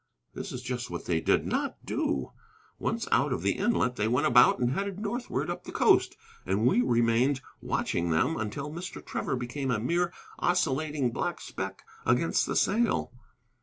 [0.33, 2.31] This is just what they did not do.
[2.79, 6.65] Once out of the inlet, they went about and headed northward, up the coast, and
[6.65, 9.05] we remained watching them until Mr.
[9.05, 13.13] Trevor became a mere oscillating black speck against the sail.